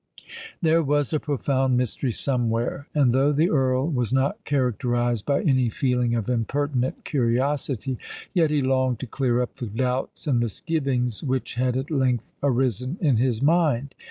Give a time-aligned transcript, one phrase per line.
[0.63, 5.69] There was a profound mystery somewhere: and though the Earl was not characterised by any
[5.69, 7.99] feeling of impertinent curiosity,
[8.33, 12.97] yet he longed to clear up the doubts and misgivings which had at length arisen
[12.99, 13.93] in his mind.